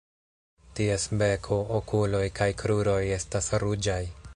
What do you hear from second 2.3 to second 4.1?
kaj kruroj estas ruĝaj.